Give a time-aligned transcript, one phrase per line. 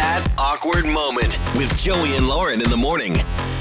[0.00, 3.12] That Awkward Moment with Joey and Lauren in the morning.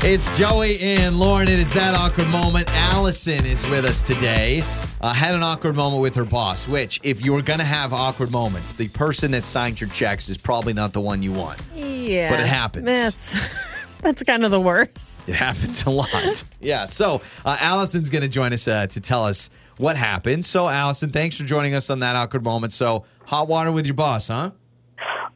[0.02, 1.50] It's Joey and Lauren.
[1.50, 2.69] It is that awkward moment.
[2.72, 4.63] Allison is with us today.
[5.02, 7.91] Uh, had an awkward moment with her boss, which, if you were going to have
[7.91, 11.60] awkward moments, the person that signed your checks is probably not the one you want.
[11.75, 12.29] Yeah.
[12.29, 12.85] But it happens.
[12.85, 13.49] That's
[14.01, 15.28] that's kind of the worst.
[15.28, 16.41] It happens a lot.
[16.61, 16.85] yeah.
[16.85, 20.45] So, uh, Allison's going to join us uh, to tell us what happened.
[20.45, 22.71] So, Allison, thanks for joining us on that awkward moment.
[22.71, 24.51] So, hot water with your boss, huh?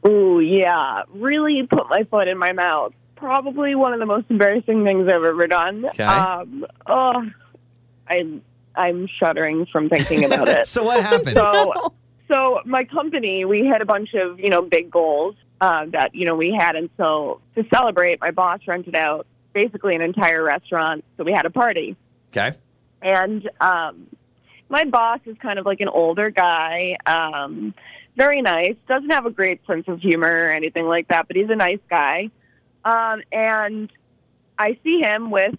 [0.06, 1.02] Ooh, yeah.
[1.10, 2.92] Really put my foot in my mouth.
[3.16, 5.86] Probably one of the most embarrassing things I've ever done.
[5.86, 6.04] Okay.
[6.04, 7.24] Um, oh,
[8.08, 8.40] I,
[8.74, 10.68] I'm shuddering from thinking about it.
[10.68, 11.30] So, what happened?
[11.30, 11.92] so,
[12.28, 16.26] so my company, we had a bunch of you know big goals uh, that you
[16.26, 21.04] know we had, and so to celebrate, my boss rented out basically an entire restaurant.
[21.16, 21.96] So we had a party,
[22.32, 22.56] okay.
[23.02, 24.06] and um,
[24.68, 27.74] my boss is kind of like an older guy, um,
[28.16, 28.76] very nice.
[28.88, 31.80] Doesn't have a great sense of humor or anything like that, but he's a nice
[31.88, 32.30] guy.
[32.84, 33.90] Um, and
[34.58, 35.54] I see him with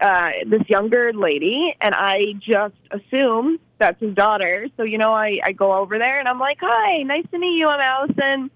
[0.00, 4.68] uh, this younger lady, and I just assume that's his daughter.
[4.76, 7.58] So you know, I I go over there and I'm like, "Hi, nice to meet
[7.58, 7.68] you.
[7.68, 8.50] I'm Allison.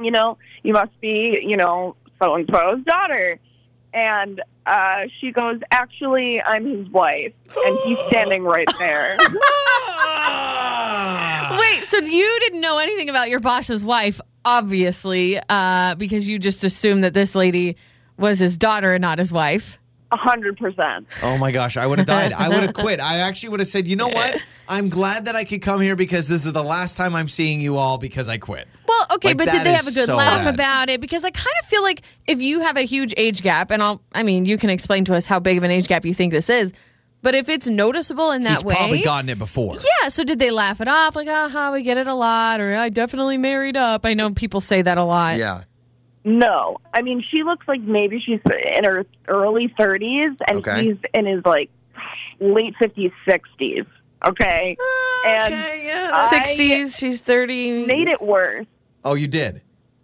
[0.00, 3.38] You know, you must be you know so and so's daughter."
[3.92, 7.32] And uh, she goes, "Actually, I'm his wife,"
[7.64, 9.16] and he's standing right there.
[11.58, 16.64] Wait, so you didn't know anything about your boss's wife, obviously, uh, because you just
[16.64, 17.76] assumed that this lady
[18.18, 19.78] was his daughter and not his wife.
[20.12, 21.06] A hundred percent.
[21.22, 22.32] Oh my gosh, I would have died.
[22.32, 23.00] I would have quit.
[23.00, 24.36] I actually would have said, you know what?
[24.68, 27.60] I'm glad that I could come here because this is the last time I'm seeing
[27.60, 28.66] you all because I quit.
[28.86, 30.54] Well, okay, Like, but did they have a good so laugh bad.
[30.54, 31.00] about it?
[31.00, 34.00] Because I kind of feel like if you have a huge age gap, and I'll,
[34.12, 36.32] I mean, you can explain to us how big of an age gap you think
[36.32, 36.72] this is,
[37.26, 39.74] but if it's noticeable in that He's way, probably gotten it before.
[39.74, 40.08] yeah.
[40.10, 41.16] So did they laugh it off?
[41.16, 44.06] Like, ah, aha, we get it a lot, or I definitely married up.
[44.06, 45.36] I know people say that a lot.
[45.36, 45.64] Yeah.
[46.24, 48.38] No, I mean she looks like maybe she's
[48.76, 50.84] in her early thirties, and Okay.
[50.84, 51.68] he's in his like
[52.38, 53.84] late fifties, sixties.
[54.24, 54.76] Okay,
[55.26, 56.22] and Okay, yeah.
[56.28, 57.86] Sixties, she's thirty.
[57.86, 58.66] made it worse.
[59.04, 59.62] Oh, you did.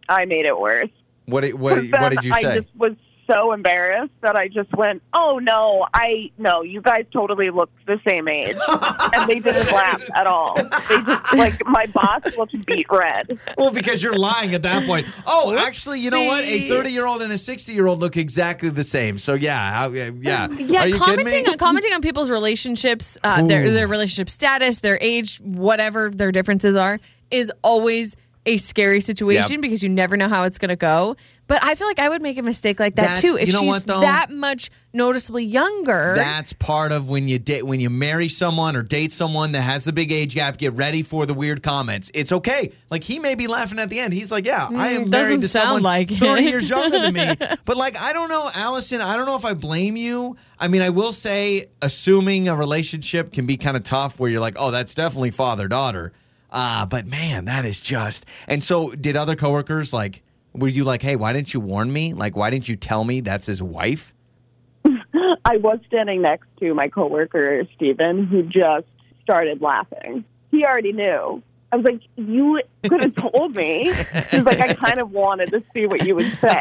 [0.08, 0.90] I made it worse.
[1.26, 2.60] What did, what, did- what did you I say?
[2.60, 2.92] just was
[3.26, 8.00] so embarrassed that I just went, "Oh no, I no, you guys totally look the
[8.06, 10.54] same age," and they didn't laugh at all.
[10.56, 13.38] They just like my boss looked beet red.
[13.56, 15.06] well, because you're lying at that point.
[15.26, 16.44] Oh, actually, you know what?
[16.44, 19.18] A 30 year old and a 60 year old look exactly the same.
[19.18, 20.48] So yeah, how- yeah, yeah.
[20.50, 24.98] Yeah, Are you commenting on commenting on people's relationships, uh, their their relationship status, their
[25.00, 26.98] age, whatever their differences are,
[27.30, 28.16] is always
[28.46, 29.60] a scary situation Yep.
[29.62, 31.16] because you never know how it's going to go.
[31.48, 33.52] But I feel like I would make a mistake like that That's- too if you
[33.52, 34.00] know she's what, though?
[34.00, 36.14] that much noticeably younger.
[36.16, 39.84] That's part of when you date when you marry someone or date someone that has
[39.84, 40.56] the big age gap.
[40.56, 42.10] Get ready for the weird comments.
[42.14, 42.72] It's okay.
[42.90, 44.12] Like he may be laughing at the end.
[44.14, 47.28] He's like, "Yeah, I am Mm, married to someone like thirty years younger than me."
[47.64, 49.00] But like, I don't know, Allison.
[49.00, 50.36] I don't know if I blame you.
[50.58, 54.40] I mean, I will say, assuming a relationship can be kind of tough, where you're
[54.40, 56.12] like, "Oh, that's definitely father daughter."
[56.52, 58.26] Uh, but man, that is just.
[58.46, 60.22] And so, did other coworkers like?
[60.52, 62.12] Were you like, "Hey, why didn't you warn me?
[62.12, 64.14] Like, why didn't you tell me that's his wife?"
[64.84, 68.86] I was standing next to my coworker Stephen, who just
[69.22, 70.24] started laughing.
[70.50, 71.42] He already knew.
[71.72, 73.90] I was like, "You could have told me."
[74.30, 76.60] He's like, "I kind of wanted to see what you would say."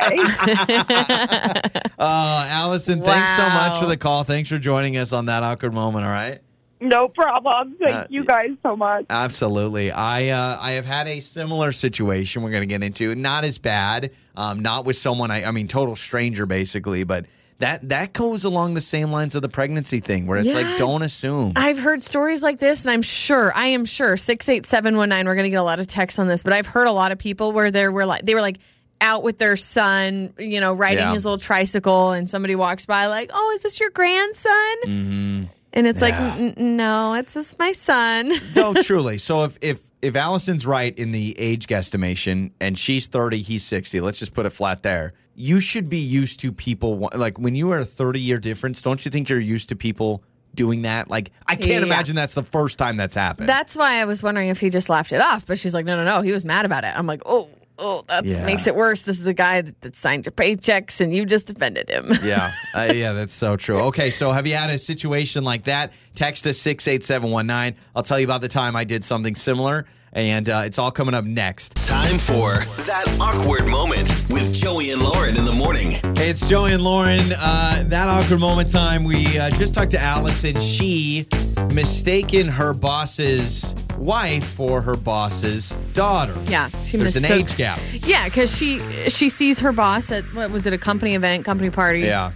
[1.99, 4.23] Uh, Allison, thanks so much for the call.
[4.23, 6.05] Thanks for joining us on that awkward moment.
[6.05, 6.41] All right.
[6.81, 7.75] No problem.
[7.79, 9.05] Thank Uh, you guys so much.
[9.09, 9.91] Absolutely.
[9.91, 12.41] I uh, I have had a similar situation.
[12.41, 15.29] We're going to get into not as bad, um, not with someone.
[15.31, 17.27] I, I mean, total stranger, basically, but
[17.59, 20.55] that that goes along the same lines of the pregnancy thing, where it's Yeah.
[20.61, 21.53] like, don't assume.
[21.55, 25.09] I've heard stories like this, and I'm sure, I am sure, six eight seven one
[25.09, 25.27] nine.
[25.27, 27.19] We're gonna get a lot of texts on this, but I've heard a lot of
[27.19, 28.57] people where they were like, they were like
[28.99, 31.13] out with their son, you know, riding Yeah.
[31.13, 34.51] his little tricycle, and somebody walks by like, "Oh, is this your grandson?"
[34.85, 35.43] mm-hmm.
[35.73, 36.35] And it's like, Yeah.
[36.35, 38.31] "N- n- no, it's just my son.
[38.55, 39.17] no, truly.
[39.17, 44.01] So if if if Allison's right in the age guesstimation, and she's thirty, he's sixty.
[44.01, 45.13] Let's just put it flat there.
[45.35, 48.81] You should be used to people like when you are a thirty year difference.
[48.81, 50.23] Don't you think you're used to people
[50.53, 51.09] doing that?
[51.09, 51.93] Like I can't Yeah.
[51.93, 53.47] imagine that's the first time that's happened.
[53.47, 55.45] That's why I was wondering if he just laughed it off.
[55.47, 56.93] But she's like, no, no, no, he was mad about it.
[56.97, 57.47] I'm like, oh,
[57.81, 58.45] oh, that Yeah.
[58.45, 59.01] makes it worse.
[59.03, 62.11] This is the guy that, that signed your paychecks, and you just offended him.
[62.23, 63.79] Yeah, uh, yeah, that's so true.
[63.89, 65.91] Okay, so have you had a situation like that?
[66.15, 67.75] Text us six eight seven one nine.
[67.95, 71.13] I'll tell you about the time I did something similar, and uh, it's all coming
[71.13, 71.75] up next.
[71.85, 72.55] Time for
[72.85, 75.91] That Awkward Moment with Joey and Lauren in the morning.
[76.15, 77.19] Hey, It's Joey and Lauren.
[77.37, 79.03] Uh, that awkward moment time.
[79.03, 80.59] We uh, just talked to Allison.
[80.59, 81.27] She
[81.71, 86.35] mistaken her boss's wife for her boss's daughter.
[86.47, 87.79] Yeah, she There's an mistook- age gap.
[88.05, 88.79] Yeah, because she
[89.09, 92.01] she sees her boss at what was it a company event, company party.
[92.01, 92.33] Yeah.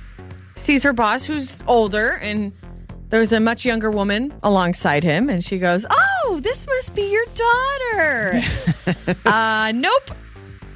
[0.56, 2.54] sees her boss who's older and
[3.10, 7.26] there's a much younger woman alongside him and she goes oh this must be your
[7.44, 8.42] daughter
[9.26, 10.10] uh nope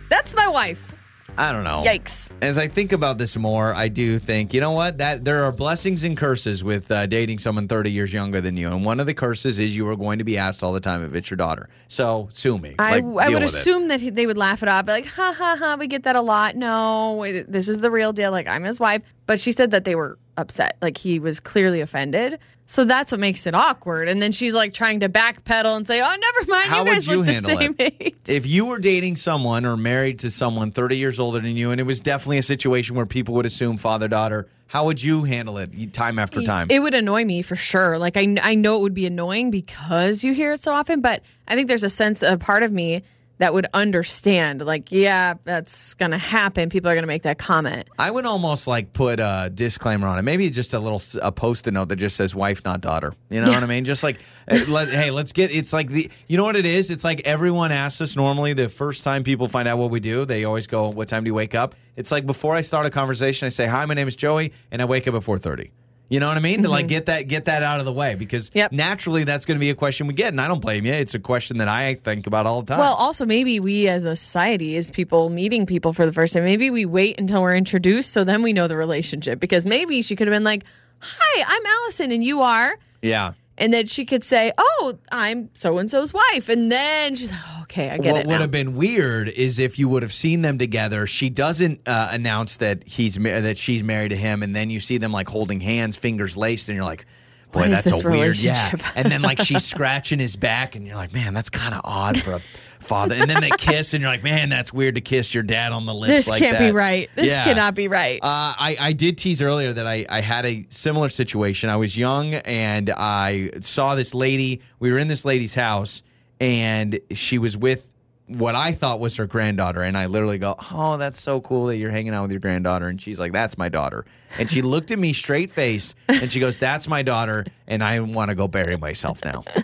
[0.09, 0.93] that's my wife
[1.37, 1.83] I don't know.
[1.85, 4.97] yikes As I think about this more, I do think, you know what?
[4.97, 8.67] That there are blessings and curses with uh, dating someone 30 years younger than you.
[8.67, 11.01] And one of the curses is you are going to be asked all the time
[11.05, 11.69] if it's your daughter.
[11.87, 12.75] So sue me.
[12.77, 13.55] I, Like, I would with it.
[13.55, 16.03] assume that he- they would laugh it off, be like, ha ha ha, we get
[16.03, 16.55] that a lot.
[16.57, 18.31] No, it- this is the real deal.
[18.31, 19.01] Like, I'm his wife.
[19.25, 20.77] But she said that they were upset.
[20.81, 22.39] Like, he was clearly offended.
[22.69, 24.09] So that's what makes it awkward.
[24.09, 26.69] And then she's like trying to backpedal and say, oh, never mind.
[26.69, 27.95] How you guys would you look the same it?
[27.99, 28.15] age.
[28.27, 31.81] If you were dating someone or married to someone 30 years older than you, and
[31.81, 35.57] it was definitely a situation where people would assume father daughter, how would you handle
[35.57, 36.67] it time after time?
[36.69, 37.97] It would annoy me for sure.
[37.97, 41.23] Like I, I know it would be annoying because you hear it so often, but
[41.47, 43.01] I think there's a sense, a part of me
[43.39, 44.61] that would understand.
[44.61, 46.69] Like, yeah, that's gonna happen.
[46.69, 47.87] People are gonna make that comment.
[47.97, 50.21] I would almost like put a disclaimer on it.
[50.21, 53.13] Maybe just a little a post-it note that just says wife, not daughter.
[53.29, 53.85] You know what I mean?
[53.85, 54.19] Just like,
[54.49, 55.55] uh, let, hey, let's get.
[55.55, 56.09] It's like the.
[56.27, 56.91] You know what it is?
[56.91, 60.25] It's like everyone asks us normally the first time people find out what we do.
[60.25, 62.89] They always go, "What time do you wake up?" It's like before I start a
[62.89, 65.71] conversation, I say, "Hi, my name is Joey, and I wake up at 4.30.
[66.09, 66.63] You know what I mean?
[66.63, 66.89] To like mm-hmm.
[66.89, 68.71] get that get that out of the way because Yep.
[68.71, 70.91] naturally that's going to be a question we get, and I don't blame you.
[70.91, 72.79] It's a question that I think about all the time.
[72.79, 76.43] Well, also maybe we as a society, as people meeting people for the first time,
[76.45, 79.39] maybe we wait until we're introduced, so then we know the relationship.
[79.39, 80.63] Because maybe she could have been like,
[80.99, 83.33] "Hi, I'm Allison, and you are." yeah.
[83.61, 87.41] And then she could say, "Oh, I'm so and so's wife," and then she's like,
[87.45, 90.13] oh, "Okay, I get what it would have been weird is if you would have
[90.13, 91.05] seen them together.
[91.07, 94.79] She doesn't uh, announce that he's ma- that she's married to him, and then you
[94.79, 97.05] see them like holding hands, fingers laced, and you're like,
[97.51, 100.95] "Boy, What that's a weird." Yeah, and then like she's scratching his back, and you're
[100.95, 102.41] like, "Man, that's kind of odd for a
[102.79, 105.71] father." And then they kiss, and you're like, "Man, that's weird to kiss your dad
[105.71, 107.07] on the lips This like can't be right.
[107.15, 107.43] This Yeah.
[107.43, 108.19] cannot be right.
[108.21, 108.25] Uh,
[108.59, 111.69] I, I did tease earlier that I, I had a similar situation.
[111.69, 114.61] I was young and I saw this lady.
[114.79, 116.01] We were in this lady's house
[116.39, 117.91] and she was with
[118.27, 119.81] what I thought was her granddaughter.
[119.81, 122.87] And I literally go, Oh, that's so cool that you're hanging out with your granddaughter.
[122.87, 124.05] And she's like, That's my daughter.
[124.37, 127.45] And she looked at me straight faced and she goes, That's my daughter.
[127.69, 129.43] And I want to go bury myself now.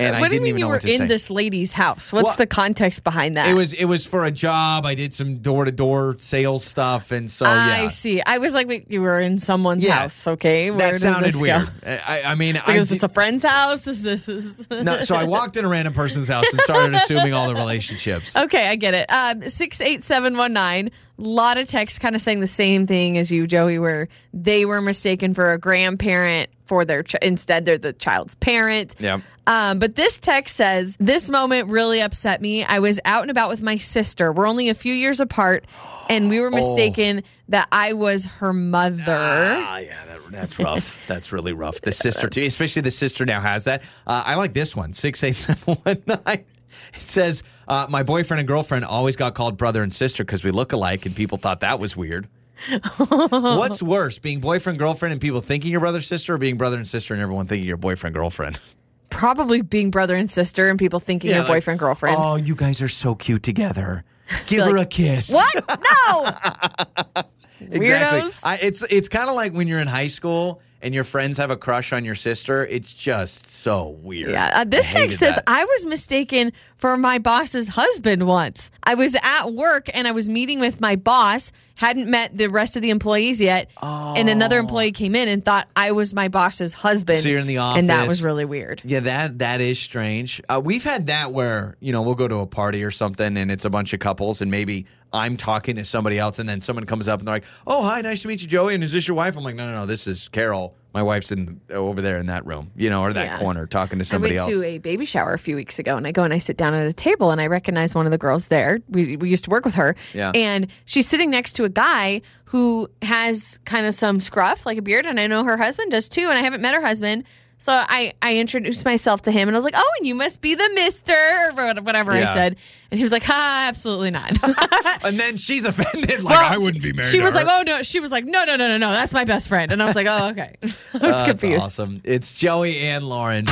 [0.00, 1.06] And I what do you mean you were in say.
[1.06, 2.10] this lady's house?
[2.12, 3.50] What's Well, the context behind that?
[3.50, 4.86] It was it was for a job.
[4.86, 7.52] I did some door to door sales stuff, and so yeah.
[7.52, 8.22] I yeah, see.
[8.26, 9.98] I was like, wait, you were in someone's Yeah.
[9.98, 10.70] house, okay?
[10.70, 11.68] Where that sounded weird.
[11.86, 13.86] I, I mean, It's I is this a friend's house?
[13.86, 14.70] Is this?
[14.70, 18.34] no, so I walked in a random person's house and started assuming all the relationships.
[18.36, 19.12] okay, I get it.
[19.12, 20.90] Um, six eight seven one nine.
[21.18, 24.64] A lot of texts kind of saying the same thing as you, Joey, where they
[24.64, 28.94] were mistaken for a grandparent for their ch- instead they're the child's parent.
[29.00, 29.22] Yeah.
[29.48, 32.62] Um, but this text says, This moment really upset me.
[32.62, 34.32] I was out and about with my sister.
[34.32, 35.64] We're only a few years apart,
[36.08, 39.02] and we were mistaken that I was her mother.
[39.08, 40.96] Ah, yeah, that, that's rough.
[41.08, 41.80] That's really rough.
[41.80, 43.82] The sister, too, especially the sister now has that.
[44.06, 46.44] Uh, I like this one six eight seven one nine.
[46.94, 50.52] It says, uh, My boyfriend and girlfriend always got called brother and sister because we
[50.52, 52.28] look alike, and people thought that was weird.
[53.30, 56.86] What's worse, being boyfriend girlfriend and people thinking you're brother sister, or being brother and
[56.86, 58.60] sister and everyone thinking you're boyfriend girlfriend?
[59.08, 62.16] Probably being brother and sister, and people thinking you're like, boyfriend, girlfriend.
[62.18, 64.04] Oh, you guys are so cute together.
[64.46, 65.32] Give her like, a kiss.
[65.32, 65.64] What?
[65.68, 67.22] No.
[67.60, 68.20] Exactly.
[68.22, 68.40] Weirdos.
[68.42, 71.50] I, it's it's kind of like when you're in high school and your friends have
[71.50, 72.64] a crush on your sister.
[72.64, 74.30] It's just so weird.
[74.30, 74.50] Yeah.
[74.54, 75.44] Uh, this hated text says that.
[75.46, 78.70] I was mistaken for my boss's husband once.
[78.82, 82.74] I was at work and I was meeting with my boss, hadn't met the rest
[82.74, 86.72] of the employees yet, and another employee came in and thought I was my boss's
[86.72, 87.18] husband.
[87.20, 87.80] So you're in the office.
[87.80, 88.80] and that was really weird.
[88.84, 90.40] Yeah, that that is strange.
[90.48, 93.50] Uh, we've had that where you know we'll go to a party or something, and
[93.50, 96.86] it's a bunch of couples, and maybe I'm talking to somebody else, and then someone
[96.86, 98.74] comes up and they're like, "Oh, hi, nice to meet you, Joey.
[98.74, 99.86] And is this your wife?" I'm like, "No, no, no.
[99.86, 100.76] This is Carol.
[100.92, 103.38] My wife's in over there in that room, you know, or that Yeah.
[103.38, 104.42] corner talking to somebody else.
[104.42, 106.34] I went else." to a baby shower a few weeks ago, and I go and
[106.34, 108.80] I sit down at a table, and I recognize one of the girls there.
[108.88, 110.32] We, we used to work with her, Yeah.
[110.34, 114.82] and she's sitting next to a guy who has kind of some scruff, like a
[114.82, 117.24] beard, and I know her husband does too, and I haven't met her husband.
[117.60, 120.40] So I, I introduced myself to him and I was like, oh, and you must
[120.40, 121.52] be the mister or
[121.82, 122.56] whatever I said.
[122.90, 124.32] And he was like, ha, absolutely not.
[125.04, 127.04] and then she's offended, like Well, I wouldn't be married.
[127.10, 127.44] She to was her.
[127.44, 127.82] like, oh, no.
[127.82, 128.88] She was like, no, no, no, no, no.
[128.88, 129.72] That's my best friend.
[129.72, 130.54] And I was like, oh, okay.
[130.62, 131.62] I was That's confused.
[131.62, 132.00] awesome.
[132.02, 133.44] It's Joey and Lauren.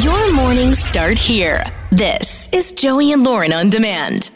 [0.00, 1.62] Your mornings start here.
[1.92, 4.32] This is Joey and Lauren on demand.